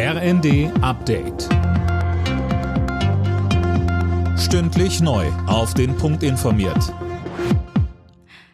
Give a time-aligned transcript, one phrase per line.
[0.00, 1.48] RND Update.
[4.38, 5.26] Stündlich neu.
[5.48, 6.94] Auf den Punkt informiert.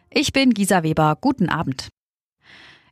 [0.09, 1.19] Ich bin Gisa Weber.
[1.21, 1.89] Guten Abend.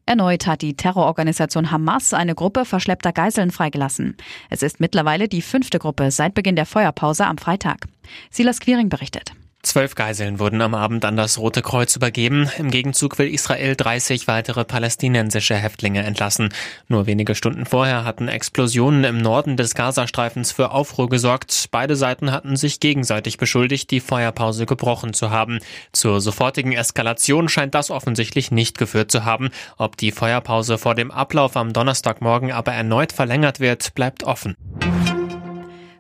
[0.05, 4.19] Erneut hat die Terrororganisation Hamas eine Gruppe verschleppter Geiseln freigelassen.
[4.51, 7.87] Es ist mittlerweile die fünfte Gruppe seit Beginn der Feuerpause am Freitag.
[8.31, 9.33] Silas Quiring berichtet.
[9.73, 12.51] Zwölf Geiseln wurden am Abend an das Rote Kreuz übergeben.
[12.59, 16.51] Im Gegenzug will Israel 30 weitere palästinensische Häftlinge entlassen.
[16.89, 21.69] Nur wenige Stunden vorher hatten Explosionen im Norden des Gazastreifens für Aufruhr gesorgt.
[21.71, 25.59] Beide Seiten hatten sich gegenseitig beschuldigt, die Feuerpause gebrochen zu haben.
[25.93, 29.49] Zur sofortigen Eskalation scheint das offensichtlich nicht geführt zu haben.
[29.79, 34.55] Ob die Feuerpause vor dem Ablauf am Donnerstagmorgen aber erneut verlängert wird, bleibt offen.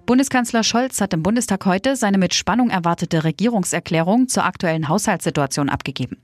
[0.05, 6.17] Bundeskanzler Scholz hat im Bundestag heute seine mit Spannung erwartete Regierungserklärung zur aktuellen Haushaltssituation abgegeben.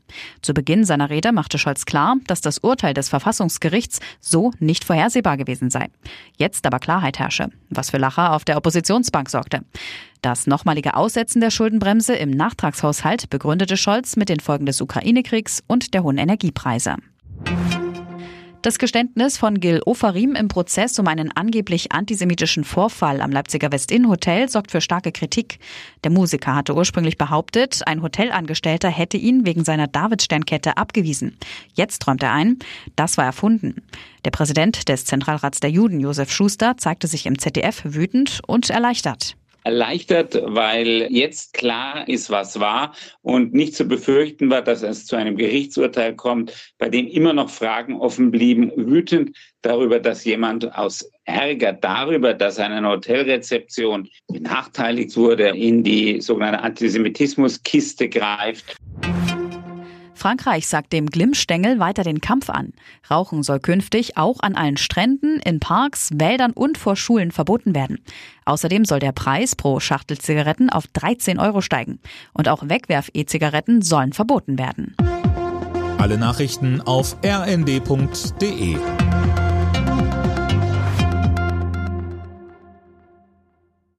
[0.42, 5.36] Zu Beginn seiner Rede machte Scholz klar, dass das Urteil des Verfassungsgerichts so nicht vorhersehbar
[5.36, 5.90] gewesen sei.
[6.36, 9.60] Jetzt aber Klarheit herrsche, was für Lacher auf der Oppositionsbank sorgte.
[10.22, 15.94] Das nochmalige Aussetzen der Schuldenbremse im Nachtragshaushalt begründete Scholz mit den Folgen des Ukraine-Kriegs und
[15.94, 16.96] der hohen Energiepreise.
[18.60, 24.48] Das Geständnis von Gil Ofarim im Prozess um einen angeblich antisemitischen Vorfall am Leipziger Westin-Hotel
[24.48, 25.60] sorgt für starke Kritik.
[26.02, 31.36] Der Musiker hatte ursprünglich behauptet, ein Hotelangestellter hätte ihn wegen seiner Davidsternkette abgewiesen.
[31.74, 32.58] Jetzt träumt er ein,
[32.96, 33.76] das war erfunden.
[34.24, 39.36] Der Präsident des Zentralrats der Juden, Josef Schuster, zeigte sich im ZDF wütend und erleichtert
[39.68, 45.14] erleichtert, weil jetzt klar ist, was war und nicht zu befürchten war, dass es zu
[45.14, 51.10] einem Gerichtsurteil kommt, bei dem immer noch Fragen offen blieben, wütend darüber, dass jemand aus
[51.24, 58.74] Ärger darüber, dass eine Hotelrezeption benachteiligt wurde, in die sogenannte Antisemitismuskiste greift.
[60.18, 62.72] Frankreich sagt dem Glimmstängel weiter den Kampf an.
[63.10, 68.00] Rauchen soll künftig auch an allen Stränden, in Parks, Wäldern und vor Schulen verboten werden.
[68.44, 72.00] Außerdem soll der Preis pro Schachtel Zigaretten auf 13 Euro steigen.
[72.32, 74.96] Und auch Wegwerf-E-Zigaretten sollen verboten werden.
[75.98, 78.76] Alle Nachrichten auf rnd.de